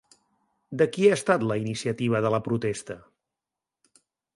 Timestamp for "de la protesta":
2.27-3.01